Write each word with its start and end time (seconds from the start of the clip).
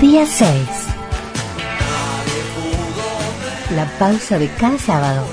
Día 0.00 0.26
6. 0.26 0.52
La 3.74 3.86
pausa 3.98 4.38
de 4.38 4.48
cada 4.48 4.76
sábado. 4.76 5.26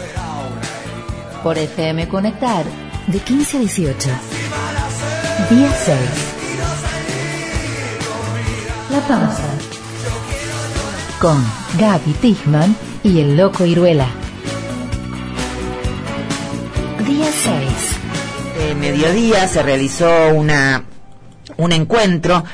Por 1.43 1.57
FM 1.57 2.07
Conectar, 2.07 2.64
de 3.07 3.20
15 3.20 3.57
a 3.57 3.60
18. 3.60 4.10
Día 5.50 5.70
6. 5.70 6.00
La 8.91 9.00
pausa. 9.02 9.50
Con 11.20 11.43
Gaby 11.77 12.14
Tichman 12.21 12.73
y 13.04 13.20
el 13.20 13.36
Loco 13.36 13.66
Iruela. 13.66 14.07
Día 17.05 17.27
6. 17.43 18.65
De 18.65 18.75
mediodía 18.75 19.45
se 19.50 19.61
realizó 19.61 20.29
una, 20.34 20.86
un 21.57 21.73
encuentro 21.73 22.45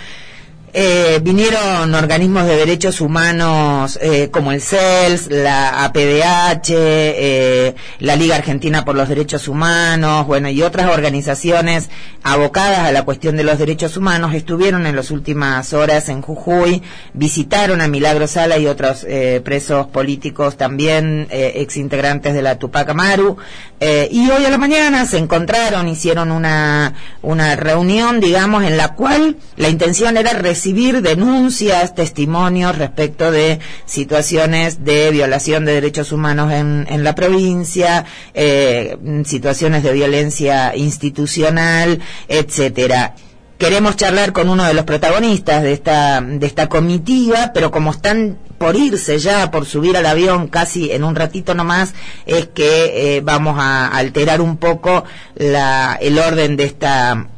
eh, 0.73 1.19
vinieron 1.21 1.93
organismos 1.93 2.45
de 2.45 2.55
derechos 2.55 3.01
humanos 3.01 3.97
eh, 4.01 4.29
como 4.31 4.51
el 4.51 4.61
CELS, 4.61 5.29
la 5.29 5.85
APDH, 5.85 6.69
eh, 6.69 7.75
la 7.99 8.15
Liga 8.15 8.35
Argentina 8.35 8.85
por 8.85 8.95
los 8.95 9.09
Derechos 9.09 9.47
Humanos, 9.47 10.27
bueno, 10.27 10.49
y 10.49 10.61
otras 10.61 10.91
organizaciones 10.91 11.89
abocadas 12.23 12.79
a 12.79 12.91
la 12.91 13.03
cuestión 13.03 13.37
de 13.37 13.43
los 13.43 13.57
derechos 13.57 13.95
humanos 13.97 14.33
estuvieron 14.33 14.85
en 14.85 14.95
las 14.95 15.11
últimas 15.11 15.73
horas 15.73 16.09
en 16.09 16.21
Jujuy, 16.21 16.81
visitaron 17.13 17.81
a 17.81 17.87
Milagro 17.87 18.27
Sala 18.27 18.57
y 18.57 18.67
otros 18.67 19.05
eh, 19.07 19.41
presos 19.43 19.87
políticos 19.87 20.57
también, 20.57 21.27
eh, 21.29 21.53
exintegrantes 21.55 22.33
de 22.33 22.41
la 22.41 22.57
Tupac 22.57 22.89
Amaru, 22.89 23.37
eh, 23.79 24.09
y 24.11 24.29
hoy 24.29 24.43
a 24.45 24.49
la 24.49 24.57
mañana 24.57 25.05
se 25.05 25.17
encontraron, 25.17 25.87
hicieron 25.87 26.31
una, 26.31 26.93
una 27.21 27.55
reunión, 27.55 28.19
digamos, 28.19 28.63
en 28.63 28.75
la 28.75 28.95
cual 28.95 29.37
la 29.55 29.69
intención 29.69 30.17
era 30.17 30.33
recibir 30.59 31.01
denuncias, 31.01 31.95
testimonios 31.95 32.77
respecto 32.77 33.31
de 33.31 33.59
situaciones 33.85 34.83
de 34.83 35.09
violación 35.09 35.63
de 35.63 35.71
derechos 35.71 36.11
humanos 36.11 36.51
en, 36.51 36.85
en 36.89 37.05
la 37.05 37.15
provincia, 37.15 38.03
eh, 38.33 38.97
situaciones 39.23 39.83
de 39.83 39.93
violencia 39.93 40.75
institucional, 40.75 42.01
etcétera. 42.27 43.15
Queremos 43.57 43.95
charlar 43.95 44.33
con 44.33 44.49
uno 44.49 44.65
de 44.65 44.73
los 44.73 44.83
protagonistas 44.83 45.63
de 45.63 45.71
esta, 45.71 46.19
de 46.19 46.45
esta 46.45 46.67
comitiva, 46.67 47.51
pero 47.53 47.71
como 47.71 47.91
están 47.91 48.37
por 48.57 48.75
irse 48.75 49.17
ya, 49.17 49.51
por 49.51 49.65
subir 49.65 49.95
al 49.95 50.07
avión 50.07 50.49
casi 50.49 50.91
en 50.91 51.05
un 51.05 51.15
ratito 51.15 51.55
nomás, 51.55 51.93
es 52.25 52.47
que 52.47 53.15
eh, 53.15 53.21
vamos 53.21 53.55
a 53.57 53.87
alterar 53.87 54.41
un 54.41 54.57
poco 54.57 55.05
la, 55.35 55.97
el 56.01 56.19
orden 56.19 56.57
de 56.57 56.65
esta 56.65 57.29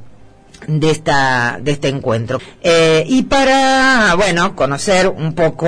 de 0.68 0.92
esta 0.92 1.60
de 1.62 1.72
este 1.72 1.90
encuentro. 1.90 2.40
Eh, 2.62 3.04
y 3.08 3.24
para 3.24 4.14
bueno 4.16 4.56
conocer 4.56 5.08
un 5.08 5.34
poco 5.34 5.68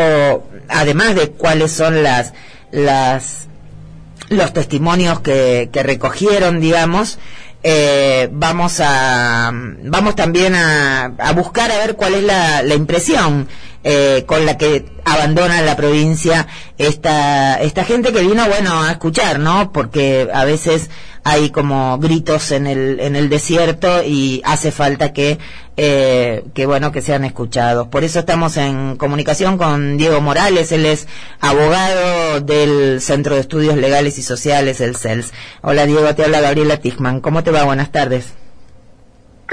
además 0.69 1.15
de 1.15 1.31
cuáles 1.31 1.71
son 1.71 2.03
las 2.03 2.33
las 2.71 3.47
los 4.29 4.53
testimonios 4.53 5.19
que, 5.19 5.69
recogieron 5.73 6.59
digamos 6.59 7.19
eh, 7.61 8.29
vamos 8.31 8.79
a 8.79 9.51
vamos 9.53 10.15
también 10.15 10.55
a, 10.55 11.13
a, 11.17 11.31
buscar 11.33 11.71
a 11.71 11.77
ver 11.77 11.95
cuál 11.95 12.15
es 12.15 12.23
la, 12.23 12.61
la 12.61 12.75
impresión 12.75 13.47
eh, 13.83 14.23
con 14.25 14.45
la 14.45 14.57
que 14.57 14.85
abandona 15.05 15.61
la 15.61 15.75
provincia 15.75 16.47
esta 16.77 17.55
esta 17.61 17.83
gente 17.83 18.13
que 18.13 18.21
vino 18.21 18.47
bueno 18.47 18.81
a 18.81 18.91
escuchar 18.91 19.39
no 19.39 19.73
porque 19.73 20.29
a 20.33 20.45
veces 20.45 20.89
hay 21.25 21.49
como 21.49 21.97
gritos 21.99 22.51
en 22.51 22.67
el 22.67 22.99
en 22.99 23.15
el 23.15 23.29
desierto 23.29 24.03
y 24.03 24.41
hace 24.45 24.71
falta 24.71 25.11
que 25.11 25.37
eh, 25.75 26.43
que 26.53 26.65
bueno 26.65 26.91
que 26.91 27.01
sean 27.01 27.25
escuchados. 27.25 27.87
Por 27.87 28.03
eso 28.03 28.19
estamos 28.19 28.57
en 28.57 28.95
comunicación 28.95 29.57
con 29.57 29.97
Diego 29.97 30.21
Morales 30.21 30.71
él 30.71 30.85
es 30.85 31.07
abogado 31.41 32.41
del 32.41 33.01
Centro 33.01 33.35
de 33.35 33.41
Estudios 33.41 33.77
Legales 33.77 34.17
y 34.17 34.21
Sociales 34.23 34.81
el 34.81 34.95
CELS 34.95 35.33
hola 35.61 35.85
Diego 35.85 36.13
te 36.15 36.23
habla 36.23 36.41
Gabriela 36.41 36.77
Tichman. 36.77 37.21
Cómo 37.21 37.43
te 37.43 37.51
va 37.51 37.63
buenas 37.63 37.91
tardes 37.91 38.42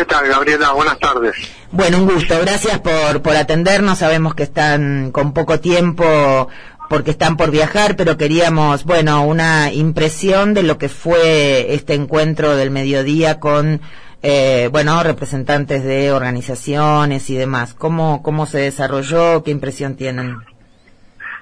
¿Qué 0.01 0.07
tal, 0.07 0.27
Gabriela? 0.29 0.73
Buenas 0.73 0.99
tardes. 0.99 1.35
Bueno, 1.73 1.99
un 1.99 2.07
gusto. 2.07 2.35
Gracias 2.41 2.79
por, 2.79 3.21
por 3.21 3.37
atendernos. 3.37 3.99
Sabemos 3.99 4.35
que 4.35 4.45
están 4.45 5.11
con 5.13 5.35
poco 5.35 5.61
tiempo 5.61 6.49
porque 6.89 7.11
están 7.11 7.37
por 7.37 7.51
viajar, 7.51 7.97
pero 7.97 8.17
queríamos, 8.17 8.85
bueno, 8.85 9.23
una 9.27 9.71
impresión 9.71 10.55
de 10.55 10.63
lo 10.63 10.79
que 10.79 10.89
fue 10.89 11.75
este 11.75 11.93
encuentro 11.93 12.57
del 12.57 12.71
mediodía 12.71 13.41
con, 13.41 13.83
eh, 14.23 14.71
bueno, 14.73 15.03
representantes 15.03 15.85
de 15.85 16.13
organizaciones 16.13 17.29
y 17.29 17.35
demás. 17.35 17.75
¿Cómo, 17.75 18.23
cómo 18.23 18.47
se 18.47 18.57
desarrolló? 18.57 19.43
¿Qué 19.43 19.51
impresión 19.51 19.97
tienen? 19.97 20.39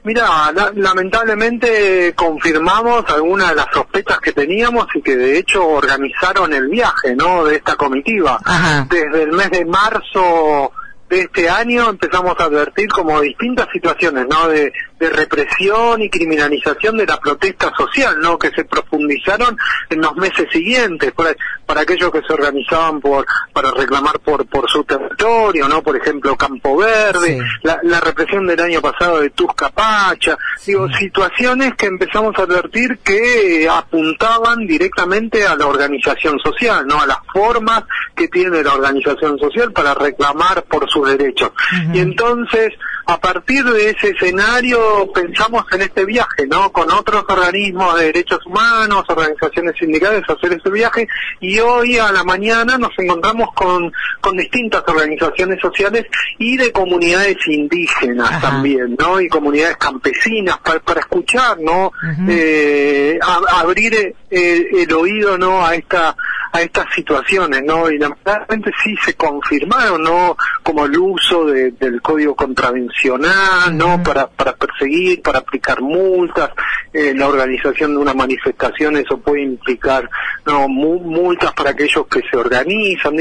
Mira, 0.09 0.51
la, 0.55 0.73
lamentablemente 0.75 2.15
confirmamos 2.17 3.05
algunas 3.11 3.51
de 3.51 3.57
las 3.57 3.67
sospechas 3.71 4.19
que 4.21 4.33
teníamos 4.33 4.87
y 4.95 5.03
que 5.03 5.15
de 5.15 5.37
hecho 5.37 5.69
organizaron 5.69 6.55
el 6.55 6.67
viaje, 6.69 7.15
¿no? 7.15 7.45
De 7.45 7.57
esta 7.57 7.77
comitiva. 7.77 8.41
Ajá. 8.43 8.87
Desde 8.89 9.25
el 9.25 9.33
mes 9.33 9.51
de 9.51 9.67
marzo 9.67 10.73
de 11.11 11.21
este 11.21 11.51
año 11.51 11.91
empezamos 11.91 12.41
a 12.41 12.45
advertir 12.45 12.89
como 12.89 13.21
distintas 13.21 13.69
situaciones, 13.71 14.27
¿no? 14.31 14.49
De, 14.49 14.73
de 14.99 15.11
represión 15.11 16.03
y 16.03 16.11
criminalización 16.11 16.97
de 16.97 17.07
la 17.07 17.19
protesta 17.19 17.73
social, 17.77 18.19
¿no? 18.21 18.39
Que 18.39 18.51
se 18.51 18.65
profundizaron 18.65 19.57
en 19.91 20.01
los 20.01 20.15
meses 20.17 20.47
siguientes, 20.53 21.13
para, 21.13 21.35
para 21.67 21.83
aquellos 21.83 22.11
que 22.11 22.23
se 22.23 22.33
organizaban 22.33 23.01
por 23.01 23.25
para 23.53 23.71
reclamar 23.73 24.19
por 24.21 24.47
por 24.47 24.69
su 24.71 24.85
territorio, 24.85 25.69
¿no? 25.69 25.83
Por 25.83 25.97
ejemplo, 25.97 26.37
Campo 26.37 26.77
Verde, 26.77 27.39
Sí. 27.39 27.39
la, 27.63 27.79
la 27.83 28.01
represión 28.01 28.47
del 28.47 28.61
año 28.61 28.81
pasado 28.81 29.21
de 29.21 29.31
Tuscapacha, 29.31 30.37
digo, 30.67 30.89
situaciones 30.93 31.75
que 31.75 31.87
empezamos 31.87 32.35
a 32.39 32.43
advertir 32.43 32.99
que 33.05 33.69
apuntaban 33.71 34.67
directamente 34.67 35.47
a 35.47 35.57
la 35.57 35.67
organización 35.67 36.39
social, 36.39 36.87
¿no? 36.87 37.01
A 37.01 37.07
las 37.07 37.19
formas 37.33 37.85
que 38.15 38.29
tiene 38.29 38.63
la 38.63 38.75
organización 38.75 39.39
social 39.39 39.73
para 39.73 39.95
reclamar 39.95 40.63
por 40.65 40.89
sus 40.91 41.09
derechos. 41.09 41.51
Y 41.93 42.01
entonces, 42.01 42.73
a 43.11 43.19
partir 43.19 43.65
de 43.65 43.89
ese 43.89 44.11
escenario, 44.11 45.11
pensamos 45.15 45.65
en 45.73 45.81
este 45.81 46.05
viaje, 46.05 46.47
¿no? 46.47 46.71
Con 46.71 46.91
otros 46.91 47.25
organismos 47.27 47.99
de 47.99 48.05
derechos 48.13 48.45
humanos, 48.45 49.03
organizaciones 49.09 49.77
sindicales, 49.79 50.23
hacer 50.29 50.53
ese 50.53 50.69
viaje, 50.71 51.09
y 51.41 51.59
hoy 51.59 51.97
a 51.97 52.13
la 52.13 52.23
mañana 52.23 52.77
nos 52.77 52.91
encontramos 52.99 53.49
con, 53.55 53.91
con 54.21 54.37
distintas 54.37 54.83
organizaciones 54.87 55.59
sociales 55.59 56.05
y 56.39 56.59
de 56.59 56.71
comunidades 56.71 57.39
indígenas 57.47 58.31
Ajá. 58.31 58.41
también, 58.51 58.95
¿no? 58.99 59.19
Y 59.23 59.29
comunidades 59.31 59.79
campesinas 59.79 60.59
para, 60.59 60.81
para 60.81 61.01
escuchar, 61.01 61.59
¿no? 61.61 61.91
Eh, 62.29 63.19
a- 63.23 63.61
abrir 63.61 64.15
eh, 64.31 64.67
el 64.77 64.93
oído, 64.93 65.39
¿no? 65.39 65.65
A 65.65 65.75
esta 65.75 66.15
a 66.51 66.63
estas 66.63 66.87
situaciones, 66.95 67.63
¿no? 67.63 67.91
Y 67.91 67.99
lamentablemente 67.99 68.71
sí 68.83 68.95
se 69.05 69.13
confirmaron, 69.15 70.03
¿no? 70.03 70.35
Como 70.69 70.85
el 70.85 70.99
uso 70.99 71.47
de- 71.47 71.71
del 71.71 72.03
código 72.03 72.35
contravencional, 72.37 73.75
¿no? 73.75 74.03
Para, 74.03 74.27
para 74.29 74.55
perseguir, 74.55 75.23
para 75.23 75.39
aplicar 75.39 75.81
multas, 75.81 76.51
eh, 76.93 77.15
la 77.17 77.27
organización 77.27 77.93
de 77.93 77.97
una 77.99 78.13
manifestación, 78.13 78.97
eso 78.97 79.19
puede 79.19 79.45
implicar, 79.45 80.11
¿no? 80.45 80.69
Mu- 80.69 81.01
multas 81.01 81.53
para 81.55 81.71
aquellos 81.71 82.07
que 82.09 82.21
se 82.31 82.37
organizan, 82.37 83.17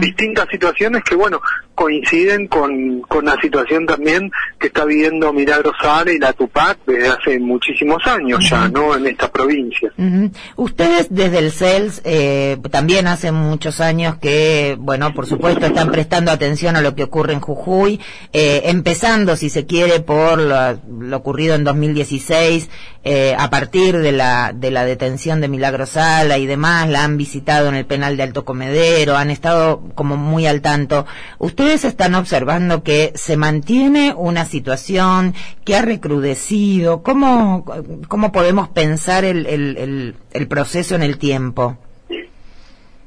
distintas 0.00 0.46
situaciones 0.48 1.02
que, 1.02 1.16
bueno, 1.16 1.40
coinciden 1.74 2.46
con, 2.48 3.00
con 3.02 3.24
la 3.24 3.36
situación 3.40 3.86
también 3.86 4.30
que 4.60 4.68
está 4.68 4.84
viviendo 4.84 5.32
Milagro 5.32 5.72
Sala 5.80 6.12
y 6.12 6.18
la 6.18 6.32
Tupac 6.32 6.78
desde 6.86 7.08
hace 7.08 7.38
muchísimos 7.40 8.06
años 8.06 8.48
ya. 8.48 8.68
¿no? 8.68 8.94
En 8.94 9.06
esta 9.06 9.30
provincia. 9.32 9.90
Ujú. 9.98 10.30
Ustedes 10.56 11.08
desde 11.10 11.38
el 11.38 11.50
CELS 11.50 12.02
eh, 12.04 12.58
también 12.70 13.06
hace 13.06 13.32
muchos 13.32 13.80
años 13.80 14.16
que, 14.18 14.76
bueno, 14.78 15.12
por 15.14 15.26
supuesto 15.26 15.66
están 15.66 15.90
prestando 15.90 16.30
atención 16.30 16.76
a 16.76 16.80
lo 16.82 16.91
que 16.94 17.04
ocurre 17.04 17.32
en 17.32 17.40
Jujuy, 17.40 18.00
eh, 18.32 18.62
empezando, 18.66 19.36
si 19.36 19.50
se 19.50 19.66
quiere, 19.66 20.00
por 20.00 20.38
lo, 20.38 21.16
ocurrido 21.16 21.54
en 21.54 21.64
2016, 21.64 22.68
eh, 23.04 23.34
a 23.36 23.50
partir 23.50 23.98
de 23.98 24.12
la, 24.12 24.52
de 24.54 24.70
la 24.70 24.84
detención 24.84 25.40
de 25.40 25.48
Milagro 25.48 25.86
Sala 25.86 26.38
y 26.38 26.46
demás, 26.46 26.88
la 26.88 27.04
han 27.04 27.16
visitado 27.16 27.68
en 27.68 27.74
el 27.74 27.84
penal 27.84 28.16
de 28.16 28.22
Alto 28.22 28.44
Comedero, 28.44 29.16
han 29.16 29.30
estado 29.30 29.82
como 29.94 30.16
muy 30.16 30.46
al 30.46 30.60
tanto. 30.60 31.06
Ustedes 31.38 31.84
están 31.84 32.14
observando 32.14 32.82
que 32.82 33.12
se 33.16 33.36
mantiene 33.36 34.14
una 34.16 34.44
situación 34.44 35.34
que 35.64 35.76
ha 35.76 35.82
recrudecido. 35.82 37.02
¿Cómo, 37.02 37.64
cómo 38.08 38.32
podemos 38.32 38.68
pensar 38.68 39.24
el, 39.24 39.46
el, 39.46 40.16
el 40.32 40.48
proceso 40.48 40.94
en 40.94 41.02
el 41.02 41.18
tiempo? 41.18 41.78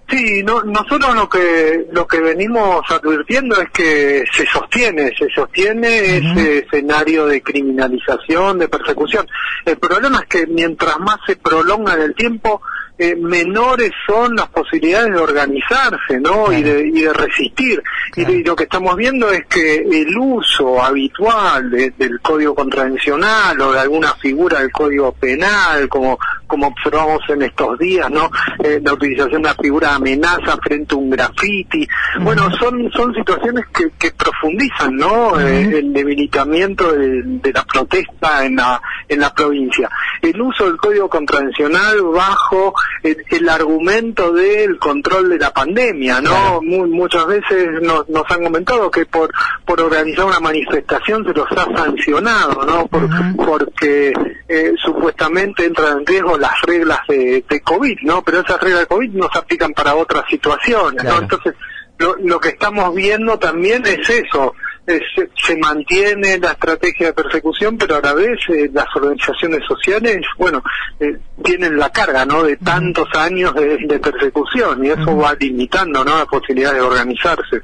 Sí, 0.07 0.44
no, 0.44 0.62
nosotros 0.62 1.16
lo 1.16 1.28
que 1.28 1.88
lo 1.92 2.06
que 2.06 2.19
venimos 2.19 2.81
advirtiendo 2.90 3.60
es 3.60 3.69
que 3.72 4.24
se 4.31 4.46
sostiene, 4.46 5.12
se 5.18 5.28
sostiene 5.34 6.18
ese 6.18 6.60
escenario 6.60 7.25
de 7.25 7.42
criminalización, 7.42 8.60
de 8.60 8.68
persecución. 8.68 9.28
El 9.66 9.78
problema 9.78 10.19
es 10.19 10.25
que 10.28 10.46
mientras 10.46 11.00
más 11.00 11.18
se 11.25 11.38
prolonga 11.38 11.96
en 11.96 12.02
el 12.02 12.13
tiempo, 12.13 12.62
eh, 12.97 13.15
menores 13.15 13.92
son 14.07 14.36
las 14.36 14.47
posibilidades 14.47 15.13
de 15.13 15.19
organizarse, 15.19 16.19
¿no? 16.19 16.51
Y, 16.51 16.62
de, 16.62 16.88
y 16.88 17.01
de 17.01 17.13
resistir. 17.13 17.83
Y, 18.15 18.44
lo 18.44 18.56
que 18.56 18.63
estamos 18.63 18.95
viendo 18.95 19.30
es 19.31 19.45
que 19.47 19.75
el 19.75 20.18
uso 20.18 20.81
habitual 20.81 21.69
del 21.69 22.21
código 22.21 22.56
contravencional 22.56 23.59
o 23.59 23.74
de 23.74 23.80
alguna 23.80 24.13
figura 24.15 24.59
del 24.62 24.71
código 24.71 25.12
penal, 25.13 25.89
como 25.89 26.18
como 26.47 26.68
observamos 26.68 27.21
en 27.30 27.42
estos 27.42 27.77
días, 27.80 28.09
¿no? 28.09 28.30
Eh, 28.63 28.80
la 28.83 28.94
utilización 28.94 29.42
de 29.42 29.50
la 29.50 29.56
figura 29.56 29.89
de 29.89 29.95
amenaza 29.95 30.57
frente 30.62 30.94
a 30.94 30.97
un 30.97 31.09
graffiti. 31.09 31.88
Bueno, 32.21 32.50
son 32.57 32.89
son 32.92 33.13
situaciones 33.13 33.65
que, 33.74 33.92
que 33.97 34.12
profundizan, 34.12 34.95
¿no? 34.95 35.39
Eh, 35.39 35.80
el 35.80 35.92
debilitamiento 35.92 36.94
de, 36.94 37.51
la 37.53 37.63
protesta 37.63 38.45
en 38.45 38.57
la 38.57 38.81
en 39.07 39.19
la 39.19 39.33
provincia. 39.33 39.89
El 40.21 40.39
uso 40.42 40.65
del 40.65 40.77
código 40.77 41.09
contravencional 41.09 42.01
bajo 42.03 42.74
el, 43.04 43.50
argumento 43.50 44.34
del 44.34 44.80
control 44.80 45.30
de 45.30 45.40
la 45.40 45.54
pandemia, 45.54 46.20
¿no? 46.22 46.62
muchas 46.62 47.28
veces 47.28 47.82
nos, 47.82 48.10
nos 48.10 48.24
han 48.30 48.44
comentado 48.44 48.90
que 48.90 49.06
por 49.06 49.32
por 49.66 49.82
organizar 49.82 50.26
una 50.26 50.40
manifestación 50.40 51.26
se 51.26 51.34
los 51.34 51.52
ha 51.52 51.66
sancionado, 51.76 52.66
¿no? 52.66 52.88
Por, 52.88 53.08
Porque 53.36 54.14
eh, 54.48 54.74
supuestamente 54.84 55.66
entran 55.66 56.00
en 56.00 56.06
riesgo 56.06 56.38
las 56.38 56.62
reglas 56.62 57.00
de, 57.08 57.44
de, 57.48 57.62
COVID, 57.62 57.98
¿no? 58.04 58.24
Pero 58.24 58.42
esas 58.42 58.60
reglas 58.62 58.82
de 58.82 58.88
COVID 58.88 59.10
no 59.12 59.30
se 59.31 59.40
aplican 59.40 59.74
para 59.74 59.96
otras 59.96 60.24
situaciones, 60.30 61.04
¿no? 61.04 61.20
Entonces, 61.20 61.54
lo, 61.98 62.16
lo 62.20 62.40
que 62.40 62.50
estamos 62.50 62.94
viendo 62.94 63.40
también 63.40 63.86
es 63.86 64.10
eso, 64.10 64.54
se, 64.86 65.58
mantiene 65.58 66.38
la 66.38 66.52
estrategia 66.52 67.08
de 67.08 67.14
persecución, 67.14 67.78
pero 67.78 67.96
a 67.96 68.02
la 68.02 68.14
vez 68.14 68.38
eh, 68.50 68.70
las 68.74 68.88
organizaciones 68.96 69.62
sociales, 69.68 70.18
bueno, 70.38 70.64
eh, 71.00 71.18
tienen 71.44 71.78
la 71.78 71.92
carga, 71.92 72.26
¿no? 72.26 72.44
De 72.44 72.58
tantos 72.58 73.08
años 73.16 73.54
de, 73.56 74.00
persecución 74.00 74.86
y 74.86 74.90
eso 74.90 75.16
va 75.18 75.34
limitando, 75.40 76.04
¿no? 76.04 76.18
La 76.18 76.26
posibilidad 76.26 76.74
de 76.74 76.82
organizarse. 76.82 77.62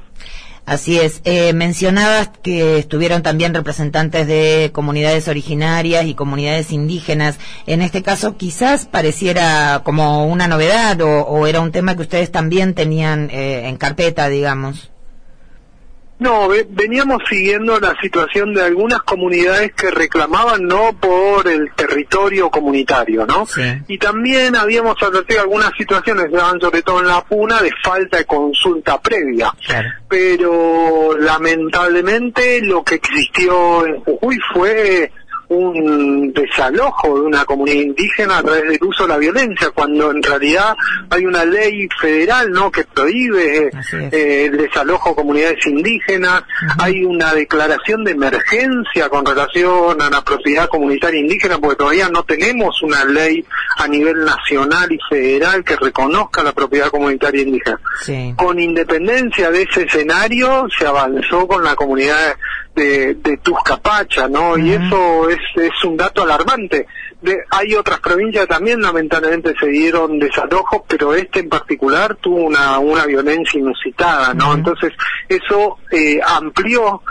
Así 0.64 0.98
es. 0.98 1.20
Eh, 1.24 1.52
mencionabas 1.52 2.30
que 2.42 2.78
estuvieron 2.78 3.22
también 3.22 3.52
representantes 3.52 4.28
de 4.28 4.70
comunidades 4.72 5.26
originarias 5.26 6.06
y 6.06 6.14
comunidades 6.14 6.70
indígenas. 6.70 7.38
En 7.66 7.82
este 7.82 8.02
caso, 8.02 8.36
quizás 8.36 8.86
pareciera 8.86 9.82
como 9.84 10.26
una 10.26 10.46
novedad 10.46 11.00
o, 11.02 11.46
era 11.46 11.60
un 11.60 11.72
tema 11.72 11.96
que 11.96 12.02
ustedes 12.02 12.30
también 12.30 12.74
tenían 12.74 13.28
eh, 13.30 13.68
en 13.68 13.76
carpeta, 13.76 14.28
digamos. 14.28 14.92
No, 16.22 16.48
veníamos 16.68 17.20
siguiendo 17.28 17.80
la 17.80 17.96
situación 18.00 18.54
de 18.54 18.62
algunas 18.62 19.02
comunidades 19.02 19.72
que 19.72 19.90
reclamaban 19.90 20.64
no 20.66 20.96
por 21.00 21.48
el 21.48 21.72
territorio 21.74 22.48
comunitario, 22.48 23.26
¿no? 23.26 23.44
Y 23.88 23.98
también 23.98 24.54
habíamos 24.54 25.02
advertido 25.02 25.40
algunas 25.40 25.72
situaciones, 25.76 26.26
sobre 26.60 26.82
todo 26.82 27.00
en 27.00 27.08
la 27.08 27.24
puna, 27.24 27.60
de 27.60 27.72
falta 27.82 28.18
de 28.18 28.24
consulta 28.24 29.00
previa. 29.00 29.52
Pero 30.08 31.16
lamentablemente 31.18 32.60
lo 32.62 32.84
que 32.84 32.94
existió 32.96 33.84
en 33.84 34.00
Jujuy 34.04 34.38
fue 34.54 35.10
un 35.52 36.32
desalojo 36.32 37.14
de 37.14 37.20
una 37.26 37.44
comunidad 37.44 37.82
indígena 37.82 38.38
a 38.38 38.42
través 38.42 38.62
del 38.64 38.78
uso 38.82 39.04
de 39.04 39.08
la 39.08 39.18
violencia, 39.18 39.70
cuando 39.70 40.10
en 40.10 40.22
realidad 40.22 40.76
hay 41.10 41.26
una 41.26 41.44
ley 41.44 41.88
federal 42.00 42.50
no 42.50 42.70
que 42.70 42.84
prohíbe 42.84 43.70
eh, 43.92 44.44
el 44.46 44.56
desalojo 44.56 45.10
de 45.10 45.16
comunidades 45.16 45.66
indígenas, 45.66 46.42
hay 46.78 47.04
una 47.04 47.34
declaración 47.34 48.04
de 48.04 48.12
emergencia 48.12 49.08
con 49.08 49.24
relación 49.24 50.00
a 50.00 50.10
la 50.10 50.22
propiedad 50.22 50.68
comunitaria 50.68 51.20
indígena, 51.20 51.58
porque 51.58 51.76
todavía 51.76 52.08
no 52.08 52.22
tenemos 52.24 52.82
una 52.82 53.04
ley 53.04 53.44
a 53.76 53.88
nivel 53.88 54.24
nacional 54.24 54.90
y 54.90 54.98
federal 55.08 55.64
que 55.64 55.76
reconozca 55.76 56.42
la 56.42 56.52
propiedad 56.52 56.88
comunitaria 56.88 57.42
indígena. 57.42 57.80
Con 58.36 58.58
independencia 58.58 59.50
de 59.50 59.62
ese 59.62 59.84
escenario, 59.84 60.66
se 60.76 60.86
avanzó 60.86 61.46
con 61.46 61.62
la 61.64 61.74
comunidad 61.74 62.36
de, 62.74 63.14
de 63.14 63.36
Tuscapacha, 63.38 64.28
¿no? 64.28 64.56
Y 64.56 64.72
eso 64.72 65.28
es, 65.28 65.38
es 65.56 65.84
un 65.84 65.96
dato 65.96 66.22
alarmante. 66.22 66.86
De, 67.20 67.36
hay 67.50 67.74
otras 67.74 68.00
provincias 68.00 68.48
también, 68.48 68.80
lamentablemente, 68.80 69.54
se 69.58 69.66
dieron 69.66 70.18
desalojos, 70.18 70.82
pero 70.88 71.14
este 71.14 71.40
en 71.40 71.48
particular 71.48 72.16
tuvo 72.16 72.36
una, 72.36 72.78
una 72.78 73.06
violencia 73.06 73.60
inusitada, 73.60 74.34
¿no? 74.34 74.54
Entonces, 74.54 74.92
eso 75.28 75.78
eh, 75.90 76.20
amplió 76.26 77.02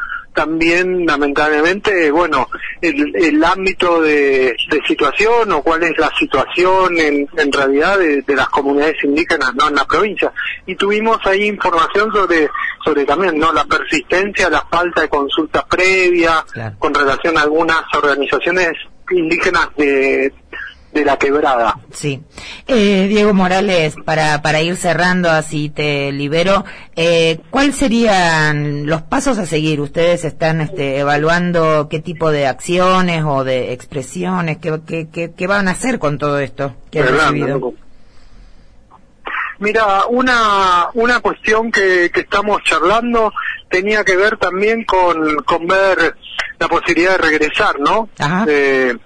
también 0.41 1.05
lamentablemente 1.05 2.09
bueno 2.09 2.49
el, 2.81 3.15
el 3.15 3.43
ámbito 3.43 4.01
de, 4.01 4.55
de, 4.71 4.81
situación 4.87 5.51
o 5.51 5.61
cuál 5.61 5.83
es 5.83 5.95
la 5.99 6.11
situación 6.17 6.97
en, 6.97 7.29
en 7.37 7.51
realidad 7.51 7.99
de, 7.99 8.23
de, 8.23 8.35
las 8.35 8.49
comunidades 8.49 8.95
indígenas 9.03 9.53
no 9.53 9.67
en 9.67 9.75
la 9.75 9.85
provincia. 9.85 10.33
Y 10.65 10.75
tuvimos 10.75 11.19
ahí 11.25 11.43
información 11.43 12.11
sobre 12.11 12.49
sobre 12.83 13.05
también 13.05 13.37
no 13.37 13.53
la 13.53 13.65
persistencia 13.65 14.49
la 14.49 14.65
falta 14.71 15.01
de 15.01 15.09
consulta 15.09 15.63
previa 15.67 16.43
con 16.79 16.91
relación 16.91 17.37
a 17.37 17.41
algunas 17.41 17.83
organizaciones 17.93 18.71
indígenas 19.11 19.67
de 19.77 20.33
de 20.93 21.05
la 21.05 21.17
quebrada. 21.17 21.79
Sí. 21.91 22.21
Eh, 22.67 23.07
Diego 23.07 23.33
Morales, 23.33 23.95
para, 24.05 24.41
para 24.41 24.61
ir 24.61 24.75
cerrando, 24.75 25.29
así 25.29 25.69
te 25.69 26.11
libero, 26.11 26.65
eh, 26.95 27.39
¿cuáles 27.49 27.75
serían 27.75 28.85
los 28.87 29.01
pasos 29.01 29.37
a 29.37 29.45
seguir? 29.45 29.79
¿Ustedes 29.81 30.25
están 30.25 30.61
este, 30.61 30.99
evaluando 30.99 31.87
qué 31.89 31.99
tipo 31.99 32.31
de 32.31 32.47
acciones 32.47 33.23
o 33.25 33.43
de 33.43 33.73
expresiones, 33.73 34.57
qué, 34.57 34.79
qué, 35.11 35.31
qué, 35.35 35.47
van 35.47 35.67
a 35.67 35.71
hacer 35.71 35.99
con 35.99 36.17
todo 36.17 36.39
esto 36.39 36.75
que 36.89 36.99
han 36.99 37.07
recibido? 37.07 37.73
Mira, 39.59 40.05
una, 40.09 40.87
una 40.95 41.19
cuestión 41.19 41.71
que, 41.71 42.09
que 42.11 42.21
estamos 42.21 42.63
charlando 42.63 43.31
tenía 43.69 44.03
que 44.03 44.17
ver 44.17 44.37
también 44.37 44.83
con, 44.85 45.35
con 45.45 45.67
ver 45.67 46.15
la 46.59 46.67
posibilidad 46.67 47.11
de 47.11 47.29
regresar, 47.29 47.79
¿no? 47.79 48.09
Ajá. 48.17 48.45
Eh, 48.47 48.97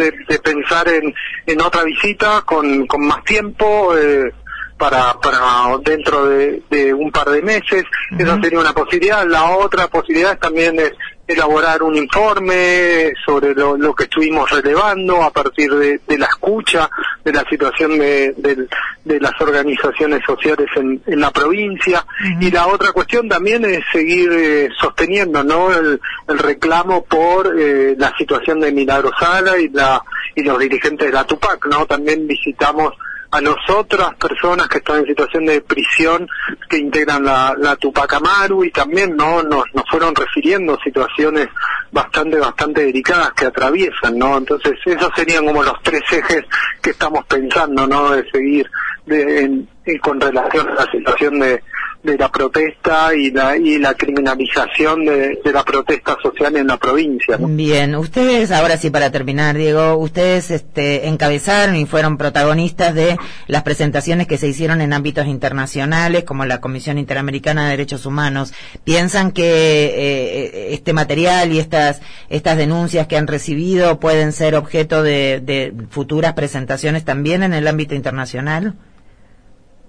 de, 0.00 0.38
pensar 0.38 0.88
en, 0.88 1.14
en 1.46 1.60
otra 1.60 1.84
visita 1.84 2.42
con, 2.44 2.86
con 2.86 3.06
más 3.06 3.22
tiempo 3.24 3.96
eh, 3.96 4.32
para, 4.76 5.12
para 5.20 5.76
dentro 5.84 6.26
de, 6.26 6.62
de, 6.70 6.94
un 6.94 7.12
par 7.12 7.28
de 7.30 7.42
meses. 7.42 7.84
Esa 8.18 8.40
sería 8.40 8.58
una 8.58 8.72
posibilidad. 8.72 9.26
La 9.26 9.44
otra 9.56 9.88
posibilidad 9.88 10.38
también 10.38 10.78
es 10.80 10.92
elaborar 11.32 11.82
un 11.82 11.96
informe 11.96 13.12
sobre 13.24 13.54
lo, 13.54 13.76
lo 13.76 13.94
que 13.94 14.04
estuvimos 14.04 14.50
relevando 14.50 15.22
a 15.22 15.30
partir 15.30 15.72
de, 15.74 16.00
de 16.06 16.18
la 16.18 16.26
escucha 16.26 16.90
de 17.24 17.32
la 17.32 17.44
situación 17.48 17.98
de, 17.98 18.34
de, 18.36 19.20
las 19.20 19.38
organizaciones 19.40 20.22
sociales 20.24 20.68
en, 20.76 21.02
en 21.06 21.20
la 21.20 21.30
provincia. 21.30 22.04
Y 22.40 22.50
la 22.50 22.66
otra 22.68 22.92
cuestión 22.92 23.28
también 23.28 23.64
es 23.64 23.84
seguir 23.92 24.30
eh, 24.32 24.68
sosteniendo 24.80 25.42
no 25.44 25.72
el, 25.72 26.00
el, 26.28 26.38
reclamo 26.38 27.04
por 27.04 27.58
eh, 27.58 27.94
la 27.98 28.16
situación 28.16 28.60
de 28.60 28.72
Milagro 28.72 29.10
Sala 29.18 29.58
y 29.58 29.68
la 29.68 30.02
y 30.34 30.42
los 30.42 30.58
dirigentes 30.58 31.08
de 31.08 31.12
la 31.12 31.26
Tupac 31.26 31.66
no 31.66 31.86
también 31.86 32.26
visitamos 32.26 32.94
a 33.32 33.40
nosotras 33.40 34.14
personas 34.16 34.68
que 34.68 34.78
están 34.78 34.98
en 34.98 35.06
situación 35.06 35.46
de 35.46 35.60
prisión 35.60 36.28
que 36.68 36.78
integran 36.78 37.24
la, 37.24 37.54
la 37.56 37.76
Tupac 37.76 38.12
Amaru 38.14 38.64
y 38.64 38.72
también 38.72 39.16
no 39.16 39.42
nos, 39.42 39.64
nos 39.72 39.84
fueron 39.88 40.14
refiriendo 40.14 40.76
situaciones 40.82 41.48
bastante 41.92 42.38
bastante 42.38 42.84
delicadas 42.84 43.32
que 43.32 43.46
atraviesan 43.46 44.18
no 44.18 44.38
entonces 44.38 44.72
esos 44.84 45.10
serían 45.14 45.46
como 45.46 45.62
los 45.62 45.80
tres 45.82 46.02
ejes 46.10 46.42
que 46.82 46.90
estamos 46.90 47.24
pensando 47.26 47.86
no 47.86 48.10
de 48.10 48.28
seguir 48.30 48.68
de, 49.06 49.66
con 50.02 50.20
relación 50.20 50.68
a 50.68 50.74
la 50.74 50.90
situación 50.90 51.38
de 51.40 51.62
de 52.02 52.16
la 52.16 52.30
protesta 52.30 53.14
y 53.14 53.30
la, 53.30 53.56
y 53.56 53.78
la 53.78 53.94
criminalización 53.94 55.04
de, 55.04 55.38
la 55.52 55.62
protesta 55.64 56.16
social 56.22 56.56
en 56.56 56.66
la 56.66 56.78
provincia. 56.78 57.36
Bien, 57.38 57.94
ustedes, 57.94 58.50
ahora 58.52 58.78
sí 58.78 58.90
para 58.90 59.10
terminar, 59.10 59.56
Diego, 59.56 59.96
ustedes 59.96 60.50
este, 60.50 61.08
encabezaron 61.08 61.76
y 61.76 61.84
fueron 61.84 62.16
protagonistas 62.16 62.94
de 62.94 63.18
las 63.46 63.62
presentaciones 63.64 64.26
que 64.26 64.38
se 64.38 64.48
hicieron 64.48 64.80
en 64.80 64.92
ámbitos 64.92 65.26
internacionales, 65.26 66.24
como 66.24 66.46
la 66.46 66.60
Comisión 66.60 66.96
Interamericana 66.96 67.64
de 67.64 67.70
Derechos 67.72 68.06
Humanos. 68.06 68.54
¿Piensan 68.84 69.32
que 69.32 69.44
eh, 69.44 70.74
este 70.74 70.94
material 70.94 71.52
y 71.52 71.58
estas, 71.58 72.00
estas 72.30 72.56
denuncias 72.56 73.08
que 73.08 73.18
han 73.18 73.26
recibido 73.26 74.00
pueden 74.00 74.32
ser 74.32 74.54
objeto 74.54 75.02
de, 75.02 75.40
de 75.40 75.74
futuras 75.90 76.32
presentaciones 76.32 77.04
también 77.04 77.42
en 77.42 77.52
el 77.52 77.68
ámbito 77.68 77.94
internacional? 77.94 78.74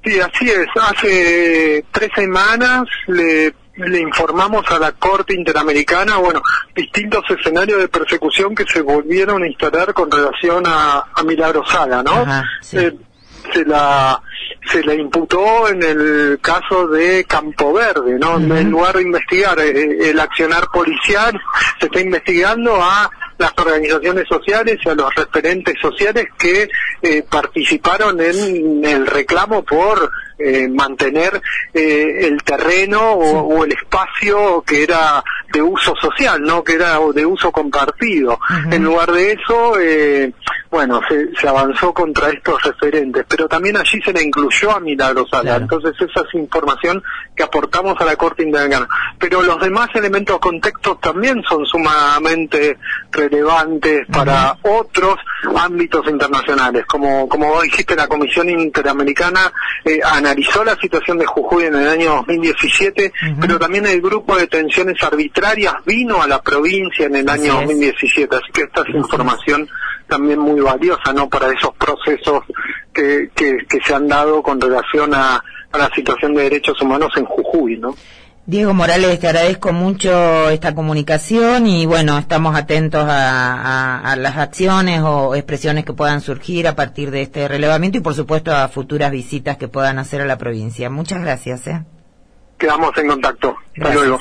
Sí, 0.04 0.20
así 0.20 0.50
es. 0.50 0.68
Hace 0.82 1.86
tres 1.92 2.10
semanas 2.16 2.84
le, 3.08 3.54
le 3.76 4.00
informamos 4.00 4.66
a 4.72 4.80
la 4.80 4.92
Corte 4.94 5.36
Interamericana, 5.36 6.18
bueno, 6.18 6.42
distintos 6.76 7.24
escenarios 7.30 7.80
de 7.80 7.88
persecución 7.88 8.56
que 8.56 8.66
se 8.66 8.82
volvieron 8.82 9.44
a 9.44 9.48
instalar 9.48 9.94
con 9.94 10.10
relación 10.10 10.64
a, 10.66 11.06
a 11.14 11.24
Milagro 11.24 11.66
Sala, 11.66 12.02
¿no? 12.04 12.26
Eh, 12.74 12.96
se 13.54 13.66
la 13.66 14.22
se 14.72 14.84
le 14.84 14.96
imputó 14.96 15.68
en 15.68 15.82
el 15.82 16.40
caso 16.42 16.88
de 16.88 17.26
Campo 17.26 17.74
Verde, 17.74 18.18
¿no? 18.20 18.38
En 18.38 18.70
lugar 18.70 18.96
de 18.98 19.02
investigar 19.02 19.60
eh, 19.60 20.10
el 20.10 20.20
accionar 20.20 20.68
policial, 20.72 21.40
se 21.80 21.88
está 21.88 22.00
investigando 22.00 22.82
a 22.82 23.10
las 23.42 23.54
organizaciones 23.58 24.28
sociales 24.28 24.78
y 24.84 24.90
a 24.90 24.96
los 24.96 25.14
referentes 25.16 25.76
sociales 25.82 26.28
que 26.38 26.70
eh, 27.02 27.24
participaron 27.30 28.22
en 28.22 28.86
el 28.86 29.08
reclamo 29.08 29.64
por 29.64 30.12
eh, 30.44 30.68
mantener 30.68 31.40
eh, 31.72 32.28
el 32.28 32.42
terreno 32.42 33.12
o, 33.12 33.64
el 33.64 33.74
espacio 33.74 34.64
que 34.66 34.84
era 34.84 35.24
de 35.54 35.62
uso 35.62 35.94
social, 36.02 36.42
no 36.42 36.64
que 36.64 36.74
era 36.74 36.98
de 37.14 37.26
uso 37.26 37.52
compartido. 37.52 38.40
En 38.72 38.84
lugar 38.84 39.12
de 39.12 39.34
eso, 39.34 39.80
eh, 39.80 40.34
bueno, 40.72 41.02
se, 41.10 41.48
avanzó 41.50 41.94
contra 41.94 42.30
estos 42.30 42.64
referentes, 42.64 43.26
pero 43.28 43.46
también 43.50 43.76
allí 43.76 44.02
se 44.02 44.14
le 44.14 44.24
incluyó 44.24 44.72
a 44.72 44.80
Milagro 44.80 45.28
Sala. 45.28 45.58
Entonces 45.58 45.94
esa 46.00 46.22
es 46.22 46.34
información 46.34 47.04
que 47.36 47.44
aportamos 47.44 48.00
a 48.00 48.06
la 48.06 48.16
Corte 48.16 48.44
Interamericana. 48.44 48.88
Pero 49.20 49.42
los 49.42 49.60
demás 49.60 49.90
elementos 49.96 50.40
contextos 50.40 51.02
también 51.02 51.44
son 51.44 51.66
sumamente 51.66 52.78
relevantes 53.12 54.08
para 54.08 54.56
otros 54.62 55.18
ámbitos 55.58 56.08
internacionales. 56.08 56.86
Como, 56.86 57.28
como 57.28 57.50
vos 57.50 57.64
dijiste, 57.64 57.94
la 57.94 58.08
Comisión 58.08 58.50
Interamericana 58.50 59.52
eh, 59.84 60.00
analizó 60.04 60.64
la 60.64 60.78
situación 60.78 61.18
de 61.18 61.26
Jujuy 61.26 61.66
en 61.66 61.76
el 61.76 61.90
año 61.90 62.16
2017, 62.16 63.12
pero 63.42 63.60
también 63.60 63.88
el 63.88 64.02
grupo 64.02 64.38
de 64.38 64.48
tensiones 64.48 65.04
arbitrarias 65.04 65.74
vino 65.86 66.22
a 66.22 66.28
la 66.28 66.42
provincia 66.42 67.08
en 67.08 67.18
el 67.18 67.30
año 67.30 67.56
2017. 67.56 68.34
Así 68.38 68.52
que 68.54 68.62
esta 68.62 68.84
es 68.84 68.96
información 68.96 69.68
también 70.12 70.40
muy 70.40 70.60
valiosa 70.60 71.14
no 71.14 71.30
para 71.30 71.48
esos 71.48 71.74
procesos 71.76 72.44
que, 72.94 73.30
que, 73.34 73.80
se 73.86 73.96
han 73.96 74.10
dado 74.10 74.44
con 74.44 74.60
relación 74.60 75.14
a, 75.14 75.42
la 75.72 75.90
situación 75.96 76.34
de 76.34 76.44
derechos 76.44 76.82
humanos 76.82 77.14
en 77.16 77.24
Jujuy, 77.24 77.78
¿no? 77.78 77.96
Diego 78.46 78.74
Morales, 78.74 79.22
te 79.22 79.28
agradezco 79.28 79.72
mucho 79.72 80.50
esta 80.50 80.76
comunicación 80.76 81.66
y 81.66 81.86
bueno, 81.86 82.18
estamos 82.18 82.58
atentos 82.58 83.06
a, 83.08 84.16
las 84.18 84.36
acciones 84.36 85.02
o 85.02 85.34
expresiones 85.34 85.86
que 85.86 85.94
puedan 85.94 86.20
surgir 86.20 86.68
a 86.68 86.76
partir 86.76 87.10
de 87.10 87.22
este 87.22 87.48
relevamiento 87.48 88.00
y 88.00 88.02
por 88.02 88.14
supuesto 88.14 88.54
a 88.54 88.68
futuras 88.68 89.12
visitas 89.12 89.56
que 89.56 89.70
puedan 89.70 89.98
hacer 89.98 90.20
a 90.20 90.26
la 90.26 90.38
provincia. 90.38 90.90
Muchas 90.90 91.22
gracias. 91.22 91.68
¿eh? 91.68 91.86
Quedamos 92.58 92.92
en 92.98 93.08
contacto. 93.08 93.56
Hasta 93.78 93.94
luego. 93.94 94.20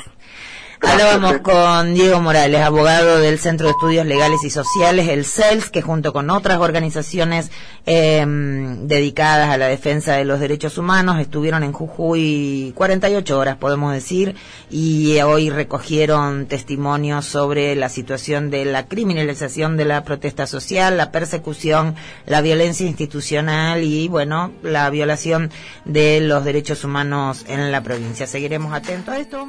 Hablábamos 0.81 1.39
con 1.39 1.93
Diego 1.93 2.19
Morales, 2.21 2.61
abogado 2.61 3.19
del 3.19 3.37
Centro 3.37 3.67
de 3.67 3.71
Estudios 3.71 4.05
Legales 4.05 4.43
y 4.43 4.49
Sociales, 4.49 5.07
el 5.09 5.25
CELS, 5.25 5.69
que 5.69 5.81
junto 5.81 6.11
con 6.11 6.29
otras 6.29 6.57
organizaciones 6.57 7.51
em, 7.85 8.87
dedicadas 8.87 9.49
a 9.49 9.57
la 9.57 9.67
defensa 9.67 10.15
de 10.15 10.25
los 10.25 10.39
derechos 10.39 10.77
humanos 10.77 11.19
estuvieron 11.19 11.63
en 11.63 11.71
Jujuy 11.71 12.73
48 12.75 13.37
horas, 13.37 13.57
podemos 13.57 13.93
decir, 13.93 14.35
y 14.69 15.19
hoy 15.21 15.49
recogieron 15.49 16.47
testimonios 16.47 17.25
sobre 17.25 17.75
la 17.75 17.89
situación 17.89 18.49
de 18.49 18.65
la 18.65 18.87
criminalización 18.87 19.77
de 19.77 19.85
la 19.85 20.03
protesta 20.03 20.47
social, 20.47 20.97
la 20.97 21.11
persecución, 21.11 21.95
la 22.25 22.41
violencia 22.41 22.87
institucional 22.87 23.83
y, 23.83 24.07
bueno, 24.07 24.51
la 24.63 24.89
violación 24.89 25.51
de 25.85 26.21
los 26.21 26.43
derechos 26.43 26.83
humanos 26.83 27.45
en 27.47 27.71
la 27.71 27.83
provincia. 27.83 28.25
Seguiremos 28.25 28.73
atentos 28.73 29.13
a 29.13 29.19
esto. 29.19 29.47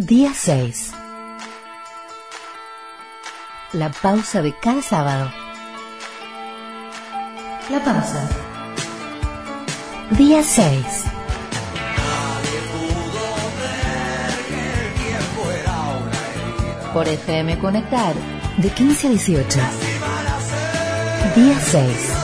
Día 0.00 0.32
6. 0.34 0.92
La 3.74 3.90
pausa 3.90 4.40
de 4.40 4.58
cada 4.58 4.80
sábado. 4.80 5.30
La 7.68 7.84
pausa. 7.84 8.26
Día 10.12 10.42
6. 10.42 11.04
Por 16.94 17.06
FM 17.06 17.58
Conectar, 17.58 18.14
de 18.56 18.70
15 18.70 19.06
a 19.06 19.10
18. 19.10 19.58
Día 21.36 21.60
6. 21.60 22.19